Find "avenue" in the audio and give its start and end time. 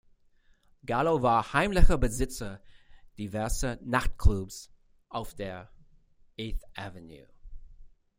6.73-7.27